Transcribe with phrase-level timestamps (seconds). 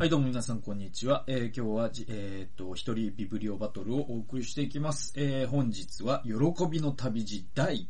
[0.00, 1.24] はい、どうも皆さん、こんにちは。
[1.26, 5.12] えー、今日はじ、えー、っと、一人ビブリオバトルをお送りしていきます。
[5.14, 6.32] えー、本日は、喜
[6.70, 7.86] びの旅路第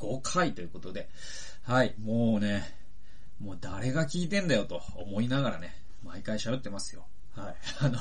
[0.00, 1.08] 5回ということで、
[1.62, 2.64] はい、もうね、
[3.38, 7.06] もう誰が聞いてんだよと思いながらね、毎回喋ってますよ。
[7.36, 7.54] はい。
[7.86, 8.00] あの、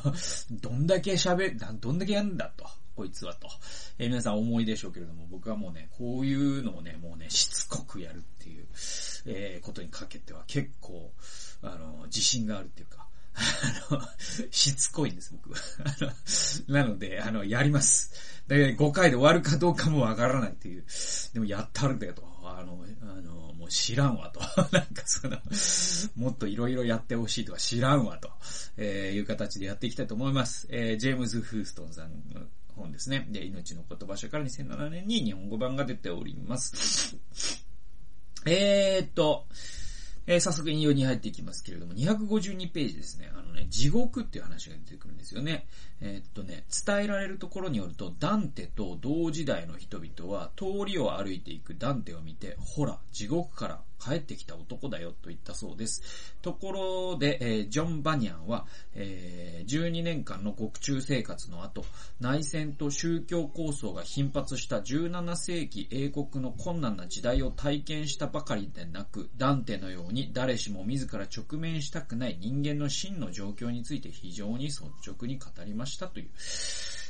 [0.59, 2.67] どんだけ喋、どんだけやんだと。
[2.95, 3.47] こいつはと。
[3.99, 8.65] えー、皆さん思いでしょうけれども、僕はもうね、こういうのをね、もうね、しつこくやるっていう、
[9.27, 11.13] えー、ことにかけては結構、
[11.61, 13.06] あの、自信があるっていうか、
[13.37, 14.01] あの、
[14.51, 15.59] しつこいんです、僕は。
[16.67, 18.13] なので、あの、やります。
[18.47, 20.83] で、5回で終わるかどうかもわからないっていう。
[21.33, 22.23] でも、やったるんだよと。
[22.43, 24.39] あの、あの、もう知らんわと。
[24.71, 25.37] なんかその、
[26.15, 28.31] もっといろいろやってほしいとか知らんわと、
[28.77, 30.67] えー、いう形でやっていきたいと思います。
[30.69, 32.41] えー、ジェームズ・フーストンさんの
[32.75, 33.27] 本ですね。
[33.29, 37.17] で、命の言葉書から2007年に日本語版が出ております。
[38.45, 39.47] えーっと、
[40.27, 43.31] えー、早速引用に入っていきますけれども、252ページですね。
[43.33, 45.65] あのね、地獄っていう話が出てくるんですよね。
[46.01, 56.01] えー、っとね、伝えられるところによると、ダンテと同時代の人々は、通りを歩いていくダンテを見て、ほら、地獄から帰ってきた男だよと言ったそうです。
[56.41, 61.85] ところで、えー、ジョン・バニャンは、えー、12年間の獄中生活の後、
[62.19, 76.29] 内戦と宗教構想が頻発した17世紀英国の困難な時代を体験したばかりでなく、ダンテのように誰しも自ら直面したくない人間の真の状況について非常に率直に語りましたという。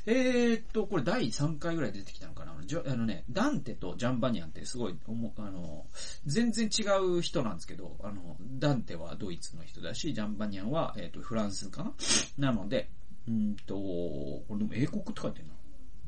[0.09, 2.53] えー、っと、これ第3回ぐらい出てきたのかな？
[2.53, 5.85] あのね、ダンテとジャンバニャンってすごい、あの、
[6.25, 6.83] 全然違
[7.17, 12.51] う人なんですけど、あの、ダンテはドイツの人だし、ジャンバニャンは、えー、っと、フランスかな？
[12.51, 12.89] なので、
[13.27, 15.53] うんと、これでも英国って書いてるな。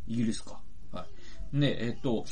[0.07, 0.61] イギリスか。
[0.93, 1.05] は
[1.53, 1.59] い。
[1.59, 2.25] で、えー、っと、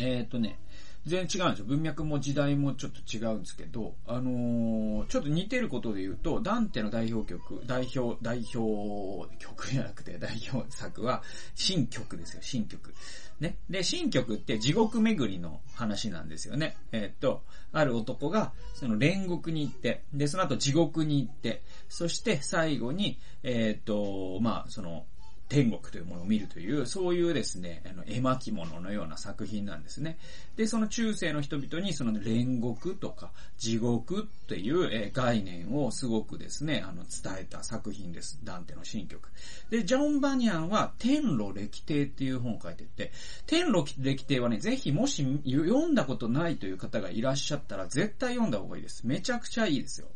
[0.00, 0.58] えー、っとね、
[1.06, 1.64] 全然違うんですよ。
[1.66, 11.22] 文脈も時代もちょっと違うんですけど、あのー、ちょっと似てることで言うと、ダンテの代表曲、代表、代表曲じゃなくて、代表作は、
[11.54, 12.94] 新曲ですよ、新曲。
[13.40, 13.56] ね。
[13.68, 16.76] で、新曲って地獄巡りの話なんですよね。
[16.92, 25.04] えー、っと、ある男が、その煉獄に行って、で、その後地獄に行って、そして最後に、えー、っと、まあ、その、
[25.52, 30.16] 天国というものを見るという、そういうですね、あの、絵巻物のような作品なんですね。
[30.56, 38.40] で、その中世の人々にその煉獄とか地獄っていう、概念をすごくですね、あの、伝えた作品です。
[38.44, 39.28] ダンテの新曲。
[39.68, 43.12] で、ジョン・バニャンは天路歴帝っていう本を書いてて、
[43.46, 49.06] 天路歴帝はね、ぜひもし読んだことないという方がいらっしゃったら絶対読んだ方がいいです。
[49.06, 50.06] めちゃくちゃいいですよ。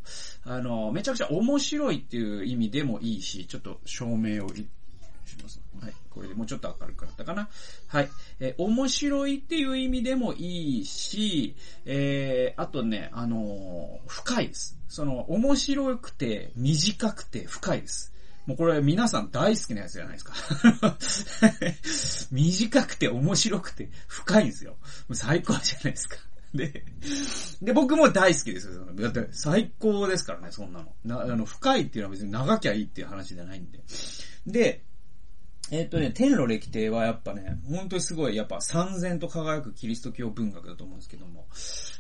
[0.45, 4.49] あの、めちゃくちゃ面白いっていう意味でもいいし、ちょっと照明を
[5.26, 5.60] します。
[5.81, 5.92] はい。
[6.10, 7.48] これでもうちょっと明るくなったかな。
[7.88, 8.09] はい。
[8.41, 14.78] えー、面白いっていう意味でもいいし、えー、あとね、あのー、深いです。
[14.88, 18.12] その、面白くて、短くて、深いです。
[18.47, 20.34] もうこれ皆さん大好きなやつじゃないですか。
[22.31, 24.72] 短くて、面白くて、深いんですよ。
[24.72, 24.76] も
[25.10, 26.16] う最高じゃないですか。
[26.54, 26.84] で、
[27.60, 28.87] で、僕も大好きですよ。
[28.94, 30.94] だって最高ですからね、そんなの。
[31.04, 33.81] な、あの、深いっていうのは別に長きゃいいっていう話じゃないんで。
[34.47, 34.84] で、
[35.72, 41.47] えっ、とね、天路歴帝はやっぱね、本当にすごい、やっぱ三千と輝くキリスト教文学だと思うんですけども。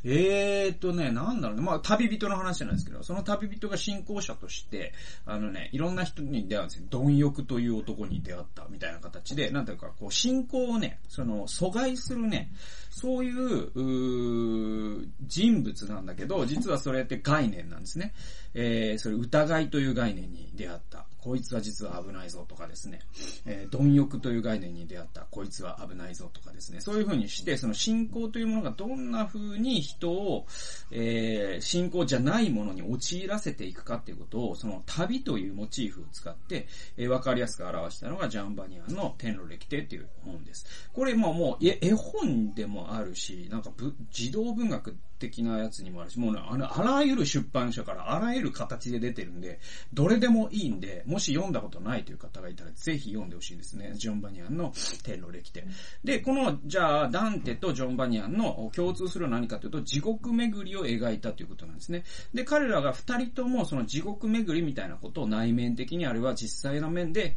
[0.04, 4.92] えーとね、なんだろうね、まあ旅人の話なんですけど、その旅人が信仰者として、
[5.24, 6.86] あのね、いろんな人に出会うんですよ。
[6.90, 12.52] 貪欲という男に出会ったみたいな形で、なんていうか、こう、信仰をね、その、阻害するね、
[12.96, 18.14] そういう、う人物なんだけど、実はそれって概念なんですね。
[18.54, 21.04] えー、それ疑いという概念に出会った。
[21.26, 23.00] こいつは実は危ないぞとかですね。
[23.44, 25.26] えー、貪欲という概念に出会った。
[25.30, 26.80] こいつは危ないぞとかですね。
[26.80, 30.46] そういう風にして、その信仰というものがどんな風に人を、
[30.92, 40.64] えー、信仰じゃないものに陥らせていくかっていうことを、その旅というモチーフを使って、えー、わかりやすく表したのがジャンバニアンの天路歴帝っていう本です。
[40.92, 43.70] これももう、絵本でもあるし、なんか
[44.10, 49.60] 児童文学的なやつにもあるし、もうね、あの、あらゆる出版社からあらゆる形で出てるんで、
[49.92, 53.92] どれでもいいんで、もし読んだことないという方がいたら、ぜひ読んでほしいですね。
[53.94, 54.72] ジョン・バニアンの
[55.02, 55.64] 天路歴帝。
[56.04, 62.04] で、この、じゃあ、ダンテとジョン・バニアンの共通する何かというと、地獄巡りを描いたということなんですね。
[62.34, 67.36] で、彼らが二人ともその地獄巡りみたいなことを内面的にあるいは実際の面で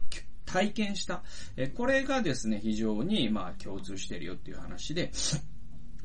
[0.52, 1.24] 体験した。
[1.58, 5.12] え、これがですね、非常に、まあ、共通してるよっていう話で、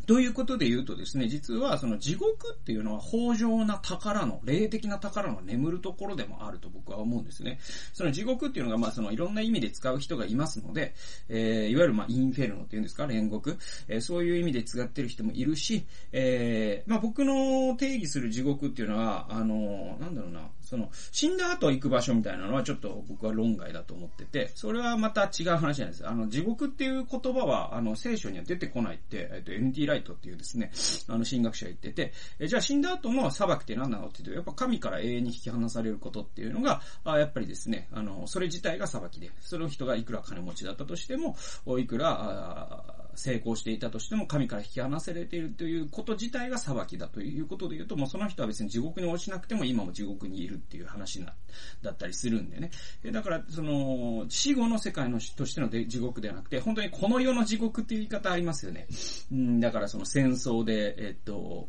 [0.07, 7.59] ということで言うとですね、実はその地獄っていうのは豊穣な宝の、霊的な宝の眠るところでもあると僕は思うんですね。
[7.95, 10.95] その地獄っていうのがまあそのいろんな意味で使う人がいますので、
[11.29, 13.57] えー、いわゆるまあインフェルノっていうんですか、煉獄、
[13.89, 26.07] えー、そういう意味で使ってる人もいるし、えー、まあ僕の定義する地獄っていうのは、あの、なんだろうな、その、死んだ後行く場所みたいなのはちょっと僕は論外だと思ってて、それはまた違う話なんです。
[26.07, 30.71] あの、地獄っていう言葉は、あの、聖書には出てこないって、えっと、NT ライトっていうですね、
[31.09, 41.37] あの、神学者言ってて、えじゃあ死んだ後の裁きって何なのって言うと、やっぱ神から永遠に引き離されることっていうのが、あやっぱりですね、あの、それ自体が裁きで、その人がいくら金持ちだったとしても、
[41.79, 51.35] いくら、成功していたとしても神から引き離されているということ自体が裁きだということで言うと、もうその人は別に地獄に落ちなくても今も地獄にいるっていう話な、
[51.83, 52.71] だったりするんでね。
[53.13, 58.87] だから、その、死後の世界のとしての地獄ではなくて、本当にこの世の地獄っていう言い方ありますよね。
[59.33, 61.69] うん、だからその戦争で、えっと、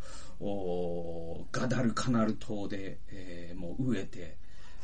[1.51, 4.37] ガダルカナル島で、えー、もう飢えて、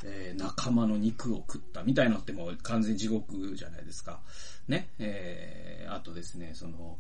[0.04, 4.22] えー、仲間の肉を食ったみたいなのってもう完全地獄じゃないですか。
[4.68, 4.90] ね。
[5.00, 6.98] えー、あとですね、その、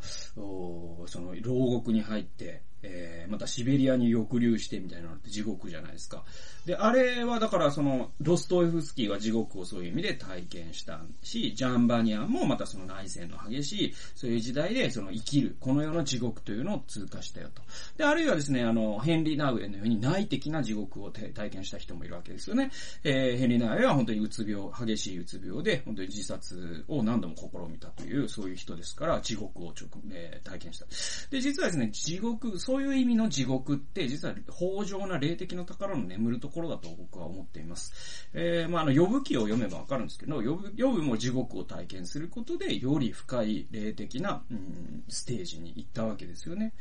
[1.07, 6.23] その、牢獄に入って、えー、またシベリアに抑留してみたいなのって地獄じゃないですか。
[6.65, 17.61] で、あれはだからその、ドストエフスキーは地獄をそういう意味で体験したし、ジャンバニアンもまたその内戦の激しい、そういう時代でその生きる、この世の地獄というのを通過したよと。
[17.97, 22.71] で、あるいはですね、あの、ヘンリー・ナウエのように内的な地獄を体験した人もいるわけですよね。
[23.03, 30.85] えー、ヘンリー・ナウエは本当にうつ病、激しいうつ病で、本当に自殺を何度も試みたという、そういう人ですから、地獄を直、えー、体験した。
[31.29, 38.29] で、実はですね、地獄、そういう意味の地獄って、実は豊穣な霊的な宝の眠るところだと僕は思っています。
[38.33, 46.73] えー、まあ、あの、呼ぶ記を読めばわかるんですけど、呼ぶ、呼ぶも地獄を体験することで、より深い霊的な、うん、ステージに行ったわけですよね。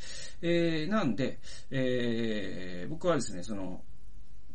[0.43, 1.40] えー、なんで、
[1.70, 3.82] えー、僕はですね、その、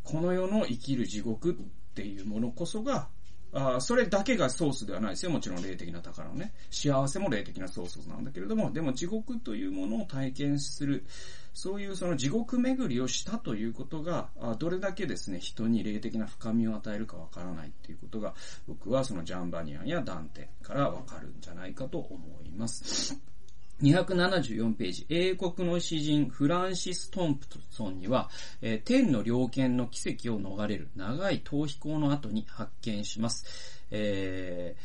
[0.03, 1.55] この世の生きる地獄っ
[1.95, 3.09] ていうものこそが、
[3.57, 5.31] あそれだけがソースではないですよ。
[5.31, 6.53] もちろん霊的な宝のね。
[6.69, 11.05] 幸せも霊的なソースなんだけれども、でも地獄というものを体験する、
[11.53, 14.27] そういうその地獄巡りをしたということが、
[14.59, 18.33] どれだけですね、人に霊的な深みを与えるかわからないっていうことが、
[18.67, 23.17] 僕はそのジャンバニアンやダンテからわかるんじゃないかと思います。
[23.81, 28.29] 274ページ、英国の詩人フランシス・トンプソンには、
[28.61, 33.45] えー、天の猟犬の奇跡を逃れる長い逃避行の後に発見します。
[33.91, 34.75] え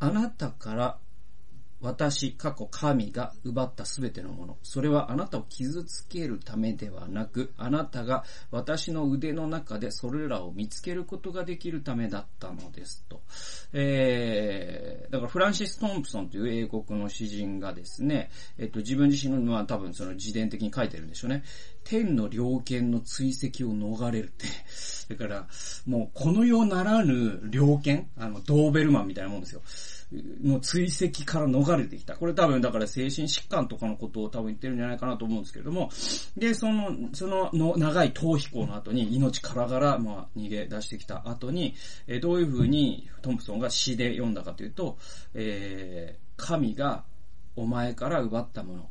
[0.00, 0.98] ー、あなたから
[1.80, 4.58] 私、過去神が奪ったすべてのもの。
[4.62, 13.22] それはあなたを傷つけるためではなく、あなたが私の腕の中でそれらを見つけることができるためだったのですと。
[13.72, 21.44] えー、だからフランシス・トンプソンという英国の詩人がですね、えっと、自分自身のは多分その自伝的に書いてるんでしょうね。
[21.84, 24.46] 天の猟犬の追跡を逃れるって。
[25.14, 25.48] だから、
[25.86, 29.62] もうこの世ならぬ猟犬あの、ドーベルマンみたいなもんですよ。
[30.12, 32.16] の追跡から逃れてきた。
[32.16, 35.90] これ多分だから精神疾患とかのことを多分言ってるんじゃないかなと思うんですけれども、
[36.36, 41.74] で、その、そのの長い逃避行の後に命からがら、まあ、逃げ出してきた後に、
[42.08, 44.98] えー、どういう風にトンプソンが詩で読んだかというと、
[45.34, 47.04] えー、神が
[47.54, 48.90] お前から奪ったもの、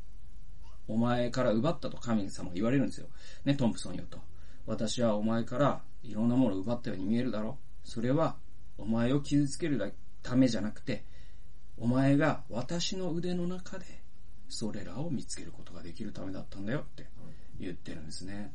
[0.88, 3.08] お前から奪ったと神様が言われるんですよ。
[3.44, 4.20] ね、トンプソンよと。
[4.66, 7.90] 私はお前からいろんなものを奪ったように見えるだろう。
[7.90, 8.38] それは、
[8.78, 11.04] お前を傷つけるためじゃなくて、
[11.80, 13.86] お前が私の腕の中で
[14.50, 17.06] それらを見つけることができるためだったんだよって
[17.60, 18.52] 言ってるんですね。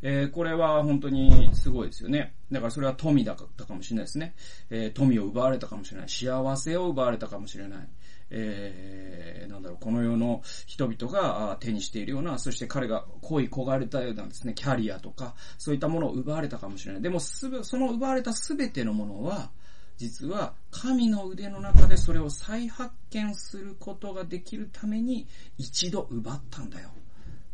[0.00, 2.34] えー、これは本当にすごいですよね。
[2.52, 4.34] だからそれは富だったかもしれないですね。
[4.70, 6.08] えー、富を奪われたかもしれない。
[6.08, 7.88] 幸せを奪われたかもしれない。
[8.30, 17.02] えー、なんだろう、この世の人々が手にしているような、そして彼が恋焦がれたようなですね、キャリアとか、そういったものを奪われたかもしれない。
[17.02, 19.50] でもすべ、その奪われたすべてのものは、
[19.98, 25.26] 実は神の腕の中でそれを再発見することができるために
[25.58, 26.88] 一度奪ったんだよ。
[26.88, 26.90] っ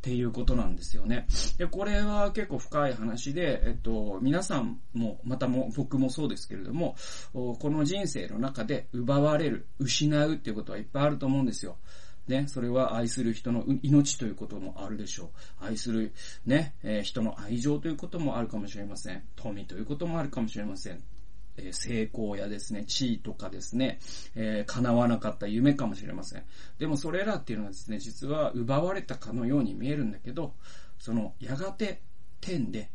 [0.04, 1.26] ていうことなんですよね。
[1.56, 6.94] で、これは結構深い話で、えっと、皆さんも、またも、僕もそうですけれども、
[7.32, 11.78] この人生の中で奪われる、失うっていうことはいっぱいあると思うんですよ。
[12.28, 15.64] ね、それは愛する人の命ということもあるでしょう。
[15.64, 16.12] 愛する
[16.44, 19.22] ね、えー、人の愛情ということもあるかもしれません。
[19.36, 21.02] 富ということもあるかもしれません。
[21.56, 23.98] え成功やですね、地位とかですね、
[24.34, 26.44] えー、叶わなかった夢かもしれません。
[26.78, 30.54] でもそれらっていうのはですね、実は奪われたかのように見えるんだけど、
[30.98, 32.00] そのやがて
[32.40, 32.90] 天で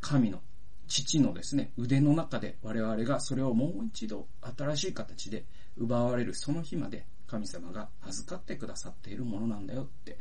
[0.00, 0.40] 神の
[0.86, 5.44] 父のですね、腕の中で我々がそれをもう一度新しい形で
[5.76, 10.18] 奪われるその日まで神様が預かってくださっているものなんだよって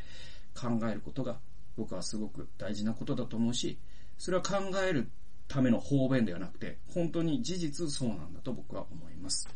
[0.55, 1.39] 考えることが
[1.75, 3.77] 僕はすごく大事なことだと思うし、
[4.17, 4.55] それは考
[4.87, 5.09] える
[5.47, 9.47] ための方便ではなくて、本当に事実そうなんだと僕は思います。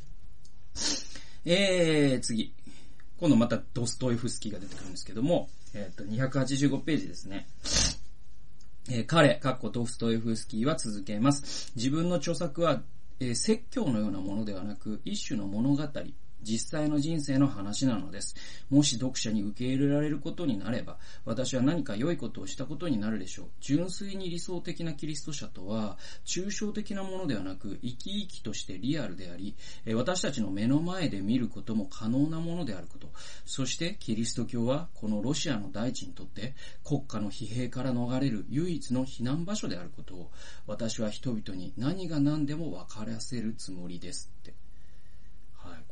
[1.45, 2.53] えー、次。
[3.19, 7.47] 今度またドストエフスキーが出てくるんですけども、えっ、ー、と、285ページですね。
[8.89, 11.71] えー彼、カッコドストエフスキーは続けます。
[11.75, 12.81] 自分の著作は、
[13.19, 15.83] えー説教のようなものではなく、一種の物語、
[16.47, 18.35] 実際の人生の話なのです。
[18.69, 23.47] もし読者に受け入れられることになれば、私は何か良いことをしたことになるでしょう。
[23.59, 29.55] 純粋に理想的なキリスト者とは、抽象的なものではなく、生き生きとしてリアルであり、
[29.93, 33.11] 私たちの目の前で見ることも可能なものであること。
[33.45, 40.31] そして、キリスト教は、このロシアの大地にとって、国家の疲弊から逃れる唯一の避難場所であることを、
[40.65, 44.36] 私は人々に何が何でも分からせるつもりです。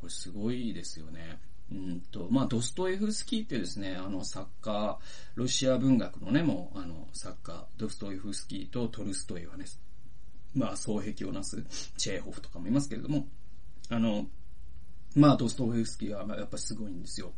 [0.06, 1.40] これすごいですよね。
[1.72, 5.00] うんと、まあ、ドストエフスキーってですね、あの、作家、
[5.34, 9.66] ロシア文学のね、もう、あの、作家、ドストエフスキーとトルストエはね、
[10.54, 11.66] まあ、双璧をなす、
[11.98, 13.28] チェーホフとかもいますけれども、
[13.90, 14.28] あの、
[15.16, 17.34] まあ、ドストエフスキーはやっぱすごいんですよ。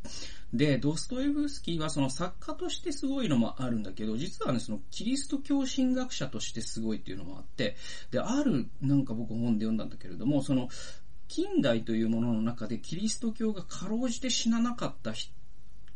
[0.52, 7.78] で、ドストエフスキーはその作家としてすごいのもあるんだけど、実はね、そのキリスト教神学者としてすごいっていうのもあって、
[8.12, 10.70] で、ある、なんか僕本で読んだんだけれども、その、
[11.28, 15.14] 近代というものの中でキリスト教がかろうじて死ななかった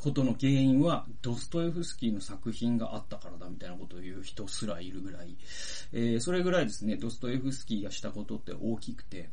[0.02, 5.38] ことの原因は、ドストエフスキーの作品があったからだみたいなことを言う人すらいるぐらい、
[5.94, 9.30] えーそれぐらいですね、ドストエフスキーがしたことって大きくて、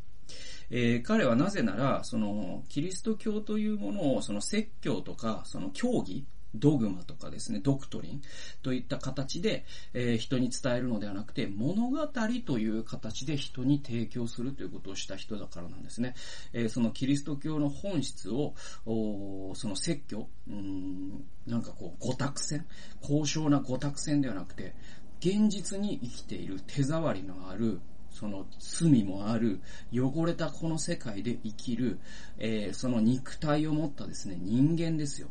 [0.70, 8.22] えー彼はなぜなら、その、キリスト教というものを、その説教とか、その教義、ドグマとかですね、ドクトリン
[8.62, 9.64] といった形で、
[9.94, 16.14] えー人に伝えるのではなくて、物語という形で人に提供するということをした人だからなんですね。
[16.52, 22.66] えーそのキリスト教の本質を、その説教、うん、なんかこう、五託戦、
[23.00, 24.74] 高尚な五託戦ではなくて、
[25.20, 29.60] 現実に生きている手触りのある、その罪もある、
[29.92, 31.98] 汚れたこの世界で生きる、
[32.38, 35.28] えーその肉体を持ったですね、人間ですよ。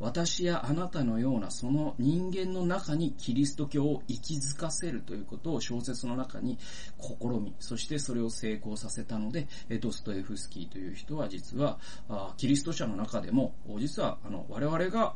[0.00, 6.58] 私やあなたのようなその人間の中にキリスト教を息づかせるということを小説の中に
[6.98, 9.46] 試み、そしてそれを成功させたので、
[9.80, 11.78] ドストエフスキーという人は実は、
[12.38, 15.14] キリスト者の中でも、実はあの我々が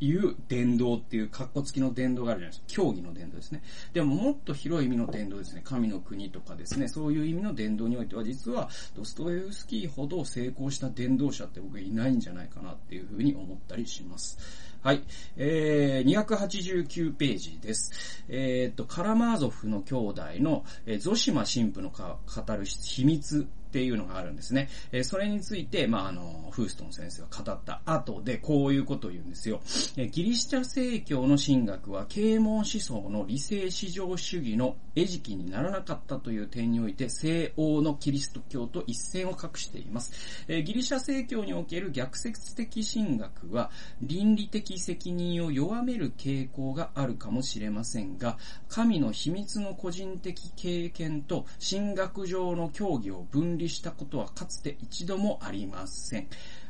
[0.00, 2.82] いう伝道っていう格好付きの伝道があるじゃないですか。
[2.82, 3.62] 教義の伝道ですね。
[3.92, 5.62] でももっと広い意味の伝道ですね。
[5.64, 6.88] 神の国とかですね。
[6.88, 14.38] そういう意味の伝道においては実はドストエフスキーほど成功した伝道者って僕いないんじゃないかなっていうふうに思ったりします。
[14.80, 15.02] はい。
[15.36, 18.24] えー、289ページです。
[18.28, 24.68] えーっと、カラマーゾフの兄弟の、えーゾシマ神父のか語る秘密っていうのがあるんですね。
[24.92, 29.60] えーそれについて、まあ、あの、フーストン先生が語った後で、こういうことを言うんですよ。
[29.96, 40.12] えーギリシャ正教の神学は、啓蒙思想の理性至上主義の餌食にならなかったという点において、西欧のキリスト教と一線を画しています。
[40.48, 43.70] えーギリシャ正教における逆説的神学は、
[44.00, 56.28] 倫理的責任を弱める傾向があるかもしれませんが、神の秘密の個人的経験と神学上の教義を分離したことはかつて一度もありません。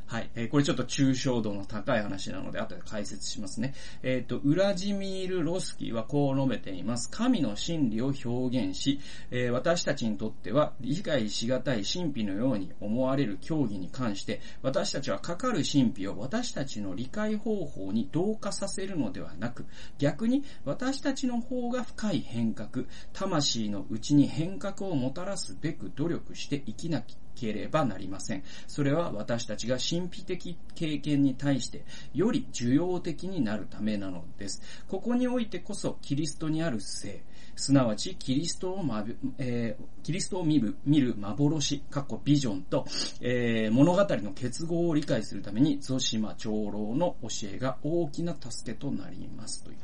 [0.09, 0.31] はい。
[0.37, 3.75] えーこれちょっと抽象度の高い話なので、後で解説しますね。
[4.03, 7.11] えっ、と、ウラジミール・ロスキーはこう述べています。
[7.11, 9.01] 神の真理を表現し、
[9.31, 19.67] えー私たちにとっては理解しがたい神秘のように思われる教義に関して、私たちはかかる神秘を私たちの理解方法に同化させるのではなく、
[19.99, 28.43] 逆に私たちの方が深い変革、魂のうちに変革をもたらすべく努力して生きなきければなりません。
[28.67, 34.63] それは私たちが神秘的経験に対してより受容的になるためなのです。
[34.89, 37.23] ここにおいてこそキリストにある性、
[37.57, 39.05] すなわちキリストを,、ま
[39.39, 42.87] えーキリストを見る見る幻、かっこビジョンと、
[43.21, 49.77] えー物語の結合を理解するために、ゾシマ長老の教えが大きな助けとなりますという。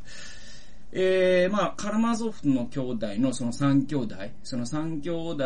[0.96, 5.44] えー、まあ、カラマゾフの兄弟のその三兄弟、その三兄弟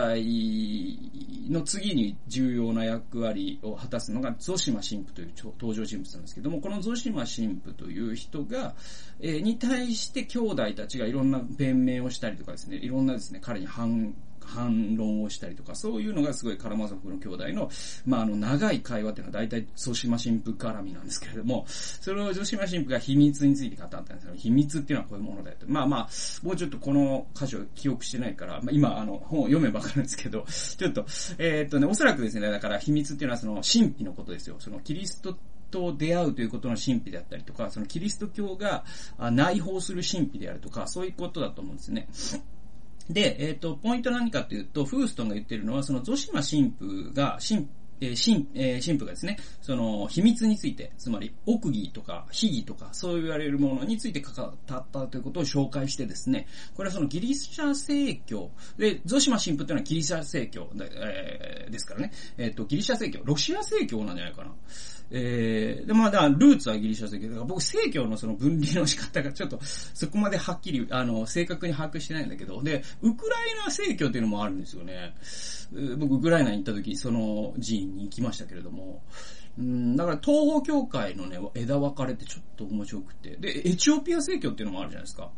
[1.51, 8.75] の次に重要な役割を果たすのがゾシマ神父という登場人物なんですけども、このゾシマ神父という人が、
[9.21, 14.15] えーに対して兄弟たちがいろんな弁明をしたりとかですね、いろんなですね、彼に反
[14.49, 17.71] 反論をしたりとか、そういうのがすごいカラマゾフの兄弟の、
[18.07, 25.67] まあ、あの、長い会話っていうのは大体、ゾシマ神父絡みなんですけれども、それをゾシマ神父が秘密について語ったんですけど、秘密っていうのはこういうものだよと。
[25.69, 26.09] まあまあ、
[26.43, 30.47] もうちょっとこの箇所記憶してないから、まあ今、あの、本を読めばわかるんですけど、
[30.79, 31.07] ちょっと、
[31.39, 34.57] えーっとね、おそらくですね、だから秘密っていうのはその、神秘のことですよ。
[34.59, 35.37] その、キリスト
[35.71, 38.85] と出会うということの神秘であったりとか、そのキリスト教が
[39.19, 42.09] 内包する神秘であるとか、そういうことだと思うんですね。
[43.11, 47.69] で、えっ、と、ポイント何かというと、フーストンが言ってるのは、そのゾシマ神父が、神
[48.01, 64.53] えー、神、えー、神父がですね、その、秘密について、つまり、奥義とか、秘義とか、そう言われるものについて語ったということを紹介してですね、これはそのギリシャ正教、で、ゾシマ神父っていうのはギリシャ正教で,、えー、ですからね、えっ、ー、と、ギリシャ正教、ロシア正教なんじゃないかな。
[65.11, 75.15] えー、で、まあ、だ、ルーツはギリシャ正教だから、僕、正教のその分離の仕方がちょっと、そこまではっきり、あの、正確に把握してないんだけど、で、ウクライナ正教っていうのもあるんですよね。
[75.99, 79.03] 僕、ウクライナに行った時、その寺院に行きましたけれども、
[79.59, 83.37] うん、だから東方教会のね、枝分かれってちょっと面白くて。
[83.37, 85.31] で、エチオピア正教っていうのもあるじゃないですか。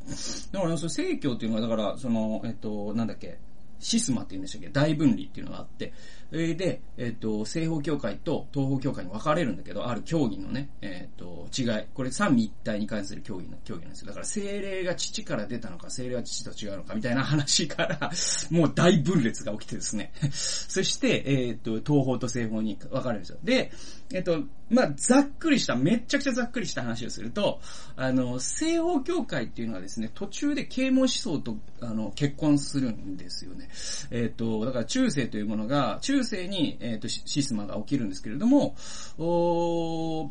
[0.53, 3.39] だから、その正教っていうのは、だから、その、えっと、なんだっけ、
[3.81, 4.69] シスマって言うんでしたっけ？
[4.69, 5.93] 大分離っていうのがあって、
[6.31, 11.87] それで、えっ、と、西方教会と東方教会に分かれるんだけど、ある教義のね、えっ、と、違い。
[11.93, 14.09] これ三位一体に関する教義な、教義なんですよ。
[14.09, 18.13] だから精霊が父から出たのか、精霊は父と違うのか、みたいな話から、
[18.51, 20.13] もう大分裂が起きてですね。
[20.31, 23.39] そして、えっ、と、東方と西方に分かれるんですよ。
[23.43, 23.73] で、
[24.13, 27.61] えっ、と、まあ、ざっくりした、めっちゃくちゃざっくりした話をすると、
[27.97, 33.69] あの、西方教会っていうのはですね、途中で啓蒙思想と、あの、結婚するんですよね。
[34.11, 38.77] えっ、と、だから中世というものが、中世に、えっ、と、シスマが起きるんですけれども、
[39.19, 40.31] お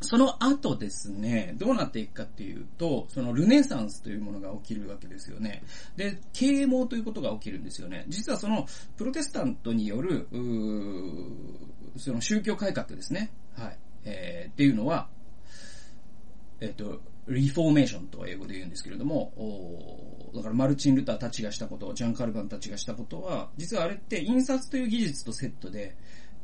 [0.00, 5.62] その後ですね、どうなっていくかっていうと、そのルネサンスというものが起きるわけですよね。
[5.96, 8.04] で、啓蒙ということが起きるんですよね。
[8.08, 10.28] 実はその、プロテスタントによる、
[11.96, 13.32] その宗教改革ですね。
[13.58, 13.78] はい。
[14.04, 15.08] えー、っていうのは、
[16.60, 25.96] えっ、ー、と、リフォーメーションと英語で言うんですけれども、おだからマルチン・ルターたちがしたこと、ジャン・カルバンたちがしたことは、実はあれって印刷という技術とセットで、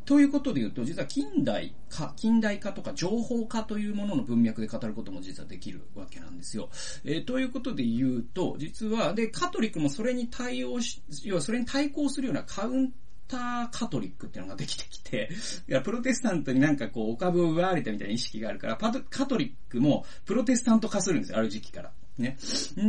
[0.05, 6.69] ということで言うと、実は近代化、近代化とか情報化というものの文脈で語ることも実はできるわけなんですよ。
[7.05, 12.93] えー、ということで言うと、実は、で、カトリックもそれに対応し、要はそれに対抗するようなカウン
[13.29, 15.31] ターカトリックっていうのができてきて、
[15.69, 21.93] いや、プロテスタントになんかこう、お株を奪われたみたいな意識があるから、パトカトリックもプロテスタント化するんですよ、ある時期から。
[22.19, 22.37] ね。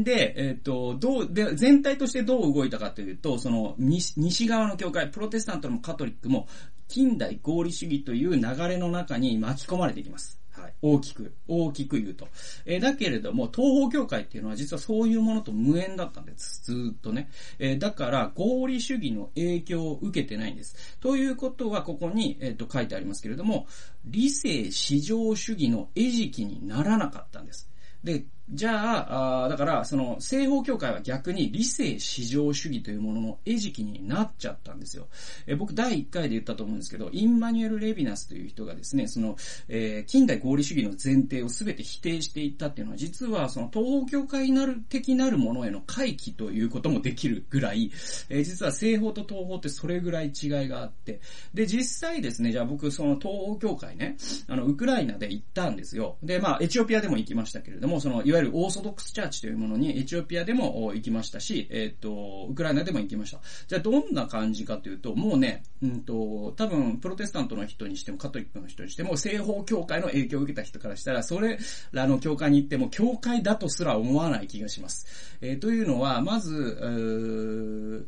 [0.04, 6.48] で、えっ、ー、と、どう、で、全体としてどう動いたかというと、その、西、西側の教会、プロテスタントもカトリックも、
[6.88, 10.40] 近代合理主義という流れの中に巻き込まれていきます。
[10.68, 10.74] い。
[10.82, 12.28] 大きく、大きく言うと。
[12.66, 16.64] えー、だけれども、東方教会っていうのは実はそういうものと無縁だったんです。
[16.66, 17.30] ずっとね。
[17.60, 20.98] えー、だから、合理主義の影響を受けてないんです。
[21.00, 23.68] ということは、ここに、えっ、ー、と、書いてありますけれども、
[24.06, 27.70] 理性至上主義の餌食にならなかったんです。
[28.04, 35.08] で、じゃあ、あだから、その、西方教会は逆に理性至上主義というものの餌食になっちゃったんですよ。
[35.48, 39.36] え僕、第1回で言ったと思うんですけど、インマニュエル・レヴィナスという人がですね、その、
[39.68, 47.92] えー、近代合理主義の前提を全て否定していったっていうのは、実は、その、東方教会なる、的なるものへの回帰ということもできるぐらい、
[48.30, 51.20] えー、実は西方と東方ってそれぐらい違いがあって、
[51.56, 56.18] で、実際ですね、じゃあ僕、その東方教会ね、あの、ウクライナで行ったんですよ。
[56.22, 63.40] で、まあ、エチオピアでも行きましたけれども、その、いわゆるオーソドックスチャーチというものにエチオピアでも行きましたし、えっ、と、ウクライナでも行きました。
[63.68, 71.58] じゃあどんな感じかというと、もうね、うんと、多分、プロテスタントの人にしても、カトリックの人にしても、西方教会の影響を受けた人からしたら、それ
[71.92, 75.38] らの教会に行っても、教会だとすら思わない気がします。
[75.42, 78.08] えー、というのは、まず、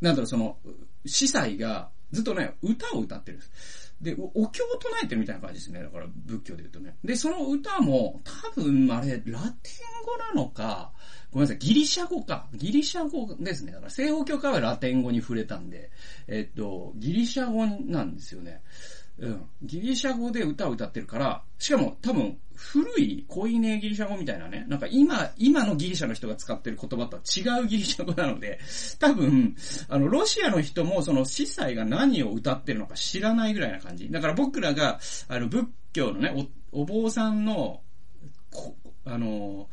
[0.00, 0.58] なんだろう、その、
[1.04, 3.85] 司祭が、ずっとね、歌を歌ってるんです。
[4.00, 5.82] で、お経を唱えてるみたいな感じですね。
[5.82, 6.96] だから仏教で言うとね。
[7.02, 9.42] で、その歌も多分あれ、ラテン語
[10.18, 10.92] なのか、
[11.30, 12.46] ごめんなさい、ギリシャ語か。
[12.54, 13.72] ギリシャ語ですね。
[13.72, 15.90] だから西方教会はラテン語に触れたんで、
[16.28, 18.60] えっと、ギリシャ語なんですよね。
[19.18, 19.46] うん。
[19.62, 28.58] ギリシャ語で歌を歌ってるから、しかも多分古い恋ねギリシャ語みたいなね、なんか今、今のギリシャの人が使ってる言葉とは違うギリシャ語なので、
[28.98, 29.56] 多分、
[29.88, 34.10] あの、ロシアの人もその司祭が何を歌ってるのか知らないぐらいな感じ。
[34.10, 34.98] だから僕らが、
[35.28, 37.80] あの、仏教のね、お、お坊さんの、
[39.04, 39.68] あの、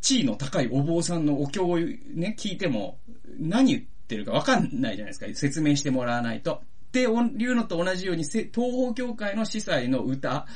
[0.00, 2.98] 地位の高いお坊さんのお経をね、聞いても、
[3.38, 5.26] 何言ってるかわかんないじゃないですか。
[5.34, 6.62] 説明してもらわないと。
[7.00, 10.46] っていうのと同じように、東方教会の司祭の歌、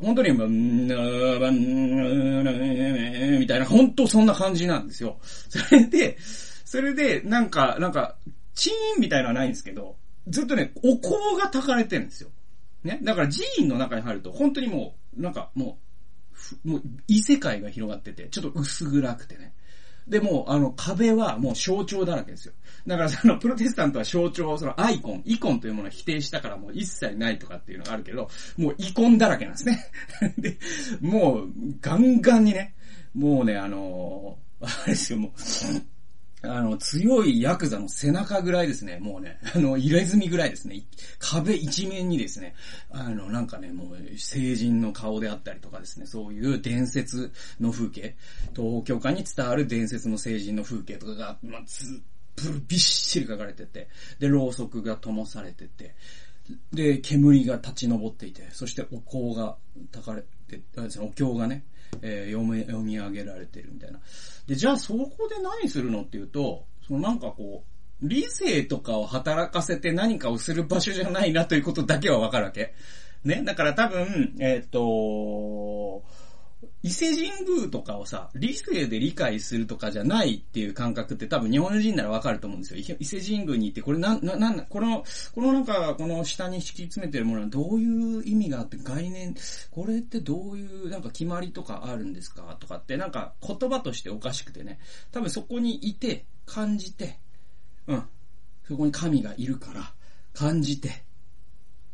[0.00, 0.38] 本当に、み
[3.46, 5.18] たいな、本当そんな感じなんですよ。
[5.22, 8.16] それで、それで、なんか、なんか、
[8.54, 9.96] チーンみたいなのはないんですけど、
[10.28, 12.30] ずっとね、お香が炊かれてるんですよ。
[12.84, 12.98] ね？
[13.02, 15.78] だから寺院の中に入ると、本当にもう、なんかも
[16.64, 19.54] う、もう異世界が広がってて、ちょっと薄暗くてね。
[20.08, 22.54] で、もう、あの、壁はもう象徴だらけですよ。
[22.86, 29.90] だからその、プロテスタントは象徴、そのアイコン、イコンというものを否定したからもう一切ないとかっていうのがあるけど、もうイコンだらけなんですね。
[30.38, 30.58] で、
[31.00, 31.48] もう、
[31.80, 32.74] ガンガンにね、
[33.14, 35.32] もうね、あのあれですよ、もう、
[36.46, 40.82] あの、強いヤクザの背中ぐらいですね、もうね、 あの、入れ墨ぐらいですね、
[41.18, 42.54] 壁一面にですね、
[42.90, 48.16] あの、なんかね、もう、成人の顔であったりとかですね、そういう伝説の風景、
[48.54, 52.02] 東方教会に伝わる伝説の成人の風景とかが、まあ、ず
[52.68, 55.94] びっしり書かれてて、で、ろうそくが灯されてて、
[56.72, 59.56] で、煙が立ち上っていて、そしてお香が
[59.92, 60.60] 炊かれて、
[61.00, 61.64] お経がね、
[62.02, 64.00] えー、読み、読み上げられてるみたいな。
[64.46, 72.74] で、じゃあそこで何するのっていうと、そのなんかこう、理性とかを働かせて何かをする場所じゃないなということだけはわかるわけ。
[73.24, 73.42] ね。
[73.44, 76.02] だから多分、えっ、ー、と、
[76.82, 82.96] 伊勢神宮とかをさ、理性で理解するとかじゃないっていう感覚って多分日本人ならわかると思うんですよ。
[82.98, 89.34] 伊勢神宮に行って、これな、な、なん、この、このなんか、この下に敷き詰めてるものはどういう意味があって概念、
[89.70, 94.78] これってどういうなんか決まりとかあるんですかとかってなんか言葉としておかしくてね。
[95.12, 97.18] 多分そこにいて、感じて、
[97.86, 98.08] うん。
[98.66, 99.92] そこに神がいるから、
[100.32, 101.04] 感じて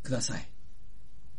[0.03, 0.47] ください。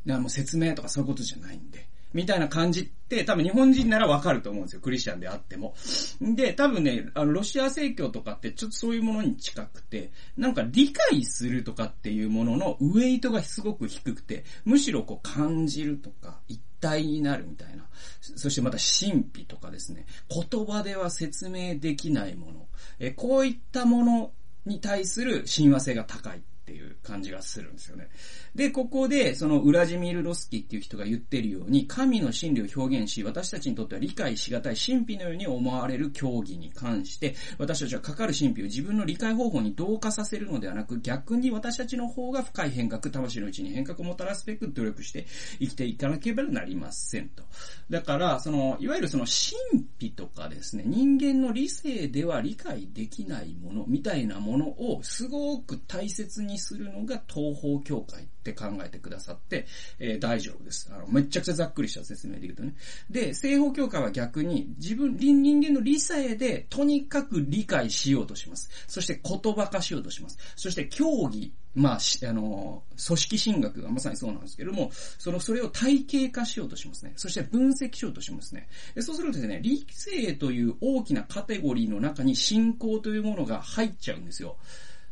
[0.07, 1.88] いやもう説明とかそういうことじゃないんで。
[2.14, 4.81] みたいな感じって多分日本人ならわかると思うんですよ。
[4.81, 5.74] クリスチャンであっても。
[6.20, 17.85] で、多分ね、あの、ロシア正教とかってちょっとそういうものに近くて、なんか理解するとかっていうもののウェイトがすごく低くて、むしろこう感じるとか、一体になるみたいな。
[18.20, 20.07] そしてまた神秘とかですね。
[20.31, 22.66] 言葉では説明できないもの。
[23.00, 24.31] えこういったもの
[24.66, 26.38] に対する親和性が高い。
[26.38, 28.09] っっていう感じがするんですよね。
[28.55, 45.27] で、ここで、そのウラジミール・ロスキーっていう人が言ってるように、神の真理を表現し、私たちにとっては理解しがたい神秘のように思われる教義に関して、私たちはかかる神秘を自分の理解方法に同化させるのではなく、逆に私たちの方が深い変革、魂のうちに変革をもたらすべく努力して
[45.59, 47.42] 生きていかなければなりませんと。
[47.90, 59.67] だから、その、いわゆるその神とかですね、人間の理性では理解できないものみたいなものをすごく大切にするのが東方教会って考えてくださって、
[59.99, 60.91] えー、大丈夫です。
[60.95, 62.75] あの、めちゃくちゃざっくりした説明できるとね。
[63.09, 68.69] で、西方教会は逆に自分、人間の理性でとにかく理解しようとします。
[68.87, 70.39] そして言葉化しようとします。
[70.57, 77.15] そして教義、まあ、あの、組織神学がまさにそうなんですけども、その、それを体系化しようとしますね。
[77.17, 78.69] そして分析しようとしますね。
[79.01, 84.57] そうするとですね、理性という大きなカテゴリーの中に信仰というものが入っちゃうんですよ。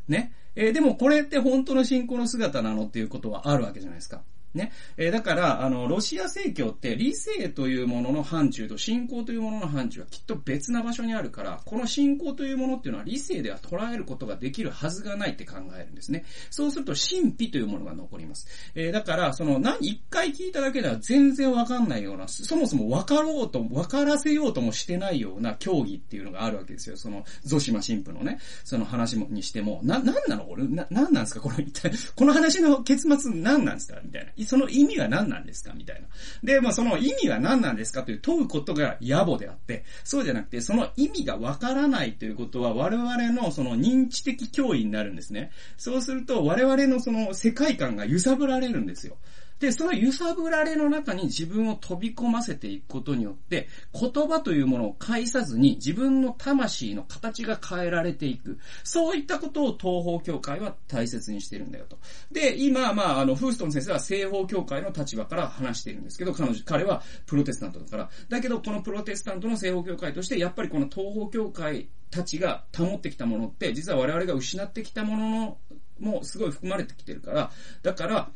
[0.08, 0.32] ね。
[0.54, 4.22] えー、でもこれって本当の信仰の姿なのっていうことはあるわけじゃないですか。
[4.54, 4.72] ね。
[4.96, 16.24] えー、だから、あの、ロシア正教って理性というものの範疇と信仰というものの範疇はきっと別な場所にあるから、この信仰というものっていうのは理性では捉えることができるはずがないって考えるんですね。
[16.50, 18.46] そうすると神秘というものが残ります。
[18.74, 26.96] えー、だから、その、何、一回聞いただけでは全然わかんないような、そもそもわかろうと、わからせようともしてないような競技っていうのがあるわけですよ。
[26.96, 31.40] その、ゾシマ神父のね、その話もにしても、な、なんなのこれ、な、なんなんですか？
[31.40, 34.00] この、一体、この話の結末何なんですか？
[34.04, 34.32] みたいな。
[34.44, 35.72] その意味は何なんですか？
[35.74, 36.08] みたいな。
[36.42, 45.50] で、まあその意味は何なんですかという問うことが野暮であって、そうじゃなくて、その意味がわからないということは我々のその認知的脅威になるんですね。
[45.76, 49.16] そうすると我々のその世界観が揺さぶられるんですよ。
[49.62, 58.58] で、その揺さぶられの中に自分を飛び込ませていくことによって、言葉というものを介さずに自分の魂の形が変えられていく。
[58.82, 61.96] そういったことを東方教会は大切にしてるんだよと。
[62.32, 68.10] で、今、まあ、あの、フーストン先生は西方教会の立場から話しているんですけど、彼女、彼はプロテスタントだから。
[68.28, 75.58] だけど、このプロテスタントの西方教会として、やっぱりこの東方教会たちが保ってきたものって、実は我々が失ってきたものの、
[76.00, 77.52] もすごい含まれてきてるから、
[77.84, 78.30] だから、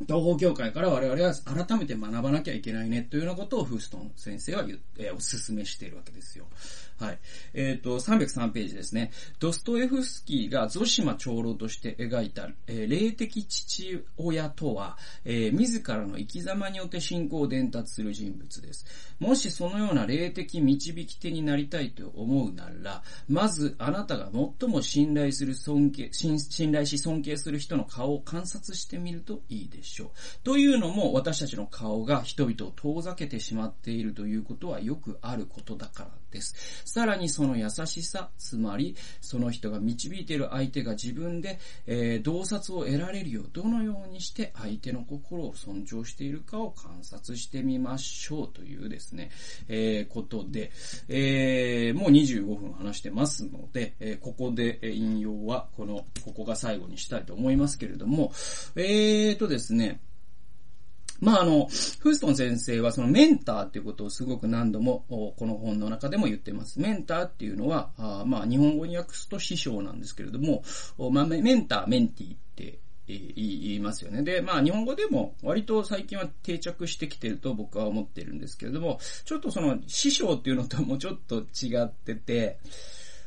[0.00, 6.46] 東方教会から我々は改めて学ばなきゃいけないねというようなことをフーストン先生は言って、お勧めしているわけですよ。
[6.98, 7.18] はい。
[7.54, 9.10] えっ、ー、と、303ページですね。
[9.40, 18.86] ドストエフスキーがゾシマ長老として描いた、えー、霊的父親とは、えー、自らの生き様によって信仰を伝達する人物です。
[19.18, 30.08] もしそのような霊的導き手になりたいと思うなら、まずあなたが最も信頼する尊敬、信頼し尊敬する人の顔を観察してみるといいでしょう。
[30.44, 36.82] というのも、私たちの顔が人々を遠ざけてしまっているということはよくあることだからです。
[36.84, 49.30] さらにその優しさ、つまり、その人が導いている相手が自分で、えー、洞察を得られるよう、どのようにして相手の心を尊重しているかを観察してみましょうというですね、
[49.68, 50.72] えー、ことで、
[51.08, 58.32] えー、もう25分話してますので、えー、ここで引用は、この、ここが最後にしたいと思いますけれども、
[58.76, 60.00] えーとですね、
[61.20, 66.80] まあ、あの、フーストン先生はそのメンターっていうことをすごく何度もこの本の中でも言ってます。
[66.80, 70.62] メンターっていうのは、あまあ、日本語に訳すと師匠なんですけれども、
[71.10, 74.22] まあ、メンター、メンティーって言いますよね。
[74.22, 82.58] で、まあ日本語でも割と最近は定着してきてると僕は思ってるんですけれども、ちょっとその師匠っていうのともちょっと違ってて、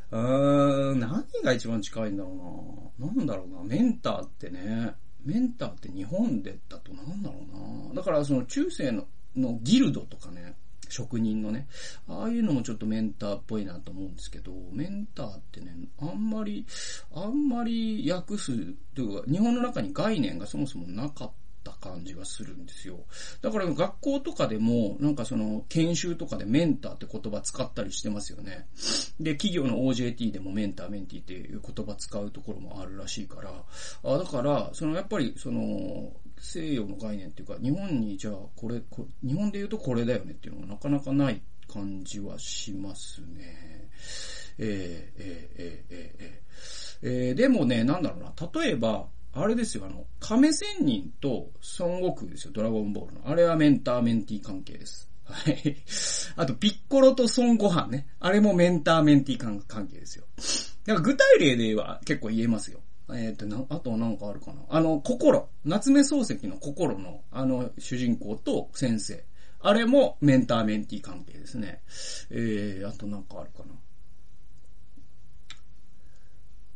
[0.10, 3.08] うーん、何が一番近いんだろうな。
[3.08, 3.64] なんだろうな。
[3.64, 7.36] メンターってね、メンターって日本でだとなんだろ
[7.90, 7.96] うな。
[7.96, 10.56] だからその中世ののギルドとかね、
[10.90, 11.68] 職人のね、
[12.08, 16.66] ああいうのもちょっとメンターっぽいなと思うんですけど、メンターってね、あんまり、
[17.14, 18.52] あんまり訳す
[18.96, 21.32] というか、日本の中に概念がそもそもなかっ
[21.72, 21.78] た。
[21.88, 23.00] 感じがするんですよ。
[23.42, 28.68] だから学校とかでも、なんかその研修とかでメンターって言葉使ったりしてますよね。
[29.20, 33.52] で、企業の OJT でもメンター、メンティっていう言葉使うところもあるらしいから、
[34.04, 43.90] あだから、そのやっぱりその西洋の概念っていうか、日本にじゃあこれこ、日本で言うとこれだよねっていうのがなかなかない感じはしますね。
[44.60, 49.08] えー、えー、えー、えー、えー、でもね、なんだろうな、例えば、
[49.40, 53.22] あれですよ、あの、亀仙人と孫悟空ですよ、ドラゴンボールの。
[53.26, 55.10] あれはメンターメンティー関係です。
[55.26, 55.78] はい。
[56.36, 58.08] あと、ピッコロと孫悟飯ね。
[58.20, 60.26] あれもメンターメンティー関係ですよ。
[60.86, 62.80] だから具体例では結構言えますよ。
[63.10, 64.62] えっ、ー、と、な、あとなんかあるかな。
[64.70, 65.50] あの、心。
[65.66, 69.24] 夏目漱石の心の、あの、主人公と先生。
[69.60, 71.82] あれもメンターメンティー関係ですね。
[72.30, 73.76] えー、あとなんかあるかな。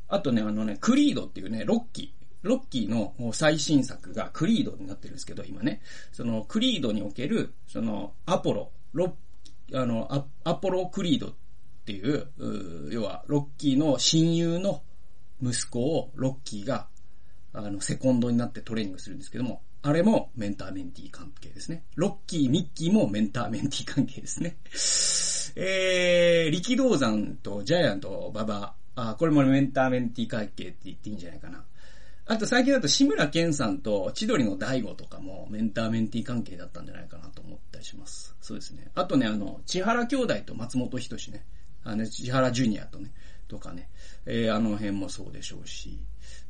[0.08, 2.21] あとね、あのね、クリードっていうね、ロッキー。
[2.41, 5.82] ロッキーの最新作がクリードになってるんですけど、今ね。
[6.12, 9.15] そのクリードにおける、そのアポロ、ロ
[9.73, 10.08] あの
[10.43, 11.34] ア、アポロクリードっ
[11.86, 14.82] ていう、う要はロッキーの親友の
[15.41, 16.88] 息子をロッキーが、
[17.54, 21.84] あの、セコンドになってトレーニングするんですけども、あれもメンターメンティー関係ですね。
[21.95, 24.58] ロッキー、ミッキーもメンターメンティー関係ですね。
[25.56, 31.63] えー、力道山とジャイアント馬場、あ、これもメンターメンティー関係って言っていいんじゃないかな。
[32.32, 38.34] あと最近だと志村けんさんと千鳥の大悟とかもメンターメンティー関係だったんじゃないかなと思ったりします。
[38.39, 38.89] そうですね。
[38.96, 41.44] あとね、あの、千原兄弟と松本人志ね。
[41.84, 43.12] あの、千原ジュニアとね。
[43.52, 43.90] とかね、
[44.26, 46.00] えー、あの辺もそうでしょうし、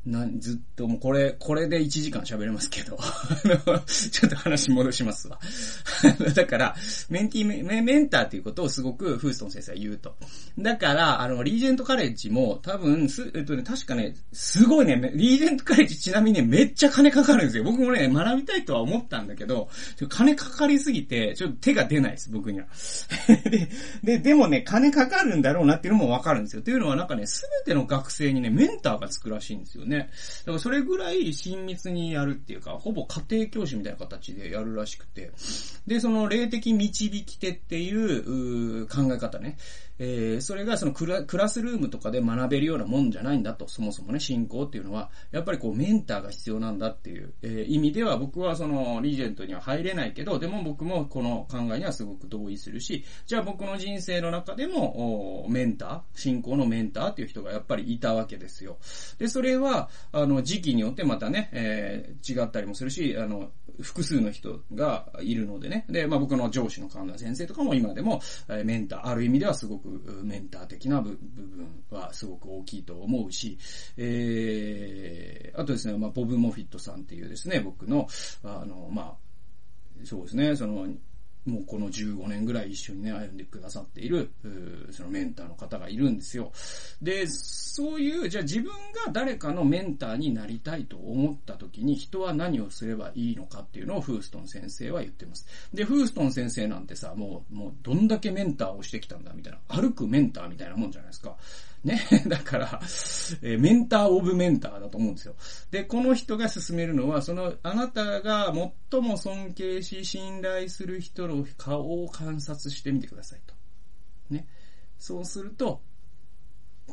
[0.04, 5.38] な、ずっともうこれ、これで1時間喋れますけど、あ のちょっと話戻しますわ。
[6.34, 6.76] だから、
[7.08, 10.16] メンティーメ、メンターっていうことをすごくフーストン先生は言うと。
[10.58, 17.64] だから、あの、リージェントカレッジも多分、す、えっとね、確かね、すごいね、リージェントカレッジちなみにね、めっちゃ金かかるんですよ。
[17.64, 19.68] 僕もね、学びたいとは思ったんだけど、
[20.08, 22.66] 金かかりすぎて、ちょっと手が出ないです、僕には。
[23.48, 23.68] で、
[24.02, 26.62] で、でもね、金かかるんだろうなっていうのもわかるんですよ。
[26.62, 30.10] というのはなんかね、すべての学生にね、メンターがつくらしいんですよね。
[30.40, 35.32] だからそれぐらい親密にやるっていうか、ほぼ家庭教師みたいな形でやるらしくて。
[35.86, 39.56] で、その霊的導き手っていう考え方ね。
[40.04, 58.78] えー、それがそのクラクラスルームとかで学べるようなもんじゃないんだと、そもそもね、信仰っていうのは、やっぱりこうメンターが必要なんだっていう、えー、意味では僕はそのリージェントには入れないけど、でも僕もこの考えにはすごく同意するし、じゃあ僕の人生の中でも、メンター、信仰のメンターっていう人がやっぱりいたわけですよ。
[59.18, 65.84] で、それは、あの、時期によってまたね、えー、違ったりもするし、あの、複数の人がいるのでね。
[65.88, 69.91] で、まあ僕の上司の神田先生とかも今でも、えメンター、ある意味ではすごく
[70.22, 73.58] メンター的な部分はすごく大きいと思うし、
[73.96, 78.08] えー、あとですね、まあボブ・モフィットさんっていうですね、僕の、
[78.44, 79.16] あの、まあ、
[80.04, 80.86] そうですね、その、
[81.44, 84.30] もうこの15年ぐらい一緒にね、歩んでくださっている、
[84.90, 86.52] そのメンターの方がいるんですよ。
[87.00, 88.72] で、そういう、じゃあ自分
[89.04, 95.46] が誰かのメンターになりたいと思った時に人は何をすればいいのかっていうのをフーストン先生は言ってます。
[95.74, 101.36] で、フーストン先生なんてさ、もう、もうどんだけメンターをしてきたんだみたいな、歩くメンターみたいなもんじゃないですか。
[101.84, 102.00] ね。
[102.26, 102.80] だから、
[103.42, 105.34] えー、メンターオブメンターだと思うんですよ。
[105.70, 108.52] で、この人が進めるのは、その、あなたが
[108.90, 113.54] 最も尊敬し、信頼する人の顔を観察してみてくださいと。
[114.30, 114.46] ね。
[114.98, 115.82] そうすると、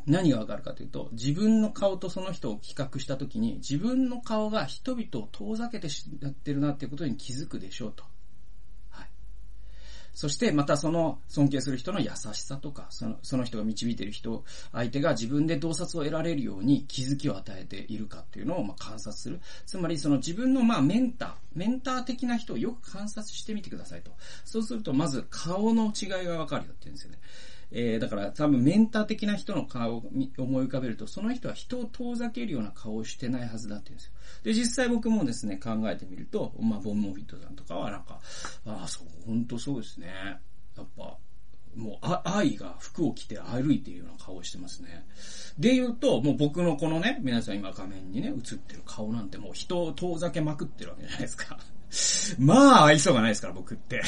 [0.05, 5.87] 何がわかるかというと、自分の顔とその人を比較したときに、自分の顔が人々を遠ざけて
[6.21, 8.03] やってるなっていうことに気づくでしょうと。
[10.13, 19.39] そしてまたその尊敬する人の優しさとか、そのその人が導いている人、相手が自分で洞察を得られるように気づきを与えているかっていうのをま観察する。
[19.65, 24.11] つまりその自分のまメンター、メンター的な人をよく観察してみてくださいと。
[24.45, 27.19] そうするとまず顔の違いがわかるよって言うんですよね。
[27.71, 30.03] えー、だから多分メンター的な人の顔を
[30.37, 34.13] 思い浮かべると、その人は人を遠ざけるような顔をしてないはずだって言うんですよ。
[34.43, 38.19] で、実際僕もですね、考えてみると、まあ、ボン・モフィットさんとかはなんか、
[38.65, 40.07] ああ、そう、本当そうですね。
[40.75, 41.17] やっぱ、
[41.75, 45.05] もう、愛が服を着て歩いているような顔をしてますね。
[45.59, 51.59] で言うと、もう僕のこのね、皆さん今画面にね、映ってる顔なんてもう人を遠ざけまくってるわけじゃないですか。
[52.37, 54.01] まあ、愛想がないですから、僕って。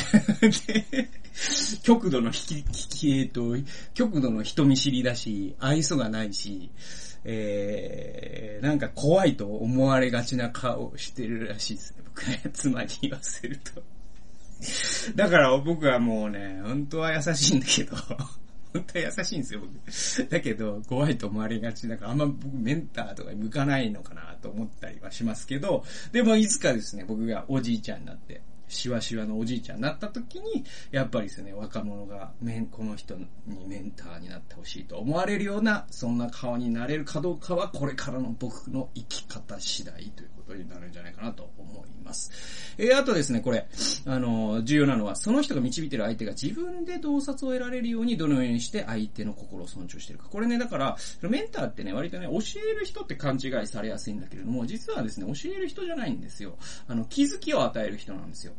[1.83, 3.55] 極度の引き、えっと、
[3.93, 6.69] 極度の人見知りだし、愛想がないし、
[7.23, 12.03] えー、なんか怖いと思われがちな顔してるらしいですね。
[12.05, 13.83] 僕ね、妻に言わせると。
[15.15, 17.95] だから僕はもうね、本当は優しいんだけど、
[18.73, 20.29] 本当は優しいんですよ、僕。
[20.29, 33.27] だけど、怖いと思われがちだから、あんま僕メンターとかに向かないのかなと思ったりはしますけど、でもいつかですね、僕がおじいちゃんになって、しわしわのおじいちゃんになった時に、やっぱりですね、若者が、めんこの人に
[33.67, 42.31] メンターになってほしいと思われるような、そんな顔になれるかどうかは、これからの僕の生き方次第ということになるんじゃないかなと思います。
[42.77, 43.67] えー、あとですね、これ、
[44.05, 50.29] あの、重要なのは、その人が導いてる相手が自分で洞察を得られるように、どのようにして相手の心を尊重してるか。
[50.29, 56.57] これね、だから、メンターってね、割とね、教える人って勘違いされやすいんだけれども、実はですね、教える人じゃないんですよ。
[56.87, 58.53] あの、気づきを与える人なんですよ。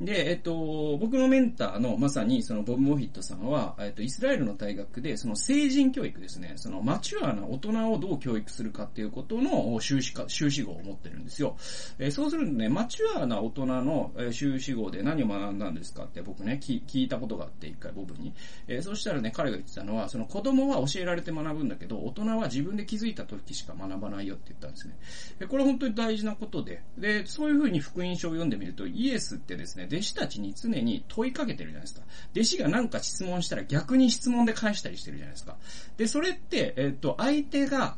[0.00, 11.56] で、えっと、僕のメンターの、まさに、その、ボブ・モフィットさんは、えっと、イスラエルの大学で、その、成人教育ですね、その、マチュアな大人をどう教育するかっていうことの修士か、修士号を持ってるんですよ。
[11.98, 18.32] え、そうするとね、マチュアな大人の、修士号で何を学んだんですかって僕ね、聞いたことがあって、一回ボブに。
[18.68, 24.96] えー、そしたらね、彼が言ってたのは、その子供は教えられて学ぶんだけど、大人は自分で気づいた時しか学ばないよって言ったんですね。
[25.38, 32.02] でこれ本当に大事なことで、で、そういう風に福音書を読んでみると、イエスってですね、弟子たちに常に問いかけてるじゃないですか。
[32.32, 35.56] 弟子が何か質問したら逆に質問で返したりしてるじゃないですか。
[35.96, 37.96] で、それって、えっ、と、相手が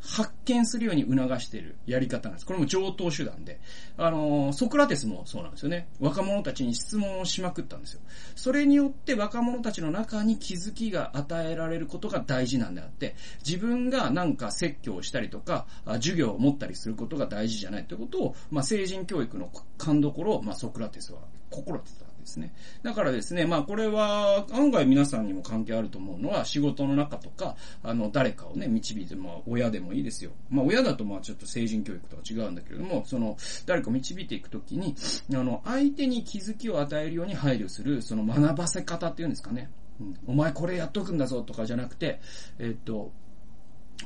[0.00, 2.46] 発見するように促しているやり方なんです。
[2.46, 3.60] これも上等手段で。
[3.96, 5.88] あの、ソクラテスもそうなんですよね。
[6.00, 8.00] 若者たちに質問をしまくったんですよ。
[8.36, 22.52] それによって若者たちの中に気づきが与えられることが大事なんであって、自分がなんか説教をしたりとか、授業を持ったりすることが大事じゃないということを、まあ、成人教育の勘どころを、まあ、ソクラテスは心得てたですね。
[22.82, 30.30] だからですね、まあこれは案外皆さんにも関係あると思うのは仕事の中とか、あの誰かをね、導いて、まあ親でもいいですよ。
[30.50, 33.36] まあ親だとまあちょっと成人教育とは違うんだけれども、その
[33.66, 34.94] 誰かを導いていくときに、
[35.32, 39.70] あの相手に気づきを与えるように配慮する、その学ばせ方っていうんですかね。
[40.00, 42.20] うん、お前これやっとくんだぞとかじゃなくて、
[42.60, 43.10] えっと、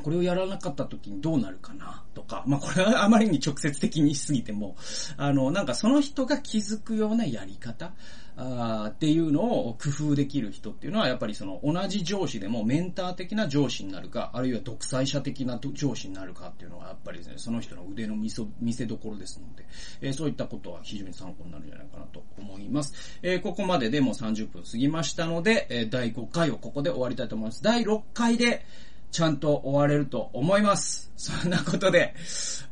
[0.03, 4.77] これをやらなかった時にどうなるかなとか、まあこれはあまりに直接的にしすぎても、
[5.17, 7.93] あの、なんかその人が気づくようなやり方
[8.37, 19.67] あっていうのを工夫できる人っていうのはやっぱりその同じ上司でもメンター的な上司になるか、あるいは独裁者的な上司になるかっていうのはやっぱりですね、その人の腕の見せ見せ所ですので、
[20.01, 23.19] えー、そういったことは非常に参考になるんじゃないかなと思います。
[23.23, 27.63] えー、ここまででも30分過ぎましたので、えー、第5回をここで終わりたいと思います。
[27.63, 28.65] 第6回で、
[29.13, 31.13] ちゃんと終われると思います。
[31.17, 32.15] そんなことで、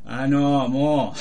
[0.03, 1.13] あのー、も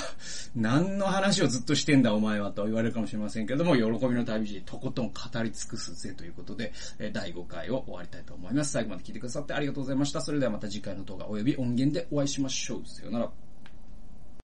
[0.57, 6.73] う、何の話をずっとしてんだお前はと言われるかもしれませんけども、喜びの旅路とことん語り尽くすぜということで、
[7.13, 8.73] 第5回を終わりたいと思います。
[8.73, 10.21] 最後まで聞いてくださってありがとうございました。
[10.23, 12.83] それではまた次回の動画及び音源でお会いしましょう。
[12.89, 13.31] さよなら。